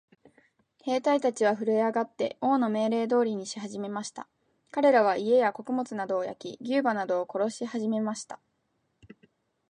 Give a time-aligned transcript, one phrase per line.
[0.83, 4.27] 兵隊たちはふるえ上って、王の命令通りにしはじめました。
[4.71, 8.39] かれらは、家や穀物などを焼き、牛馬などを殺しはじめました。